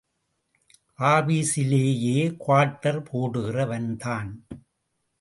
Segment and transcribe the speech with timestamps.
[0.99, 2.35] ஆபீஸிலேயே
[2.47, 4.45] quarter போடுகிற வன்தான்.